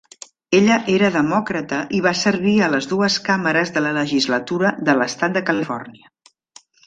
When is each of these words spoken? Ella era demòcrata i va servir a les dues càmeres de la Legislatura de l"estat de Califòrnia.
Ella 0.59 0.75
era 0.93 1.09
demòcrata 1.15 1.81
i 1.97 1.99
va 2.05 2.13
servir 2.21 2.53
a 2.61 2.69
les 2.75 2.87
dues 2.95 3.19
càmeres 3.29 3.73
de 3.77 3.83
la 3.87 3.91
Legislatura 3.99 4.71
de 4.89 4.95
l"estat 4.97 5.37
de 5.39 5.47
Califòrnia. 5.51 6.11